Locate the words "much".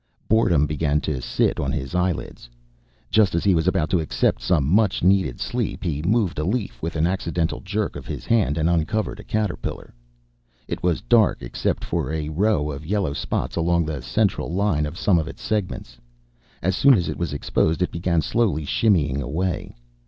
4.65-5.03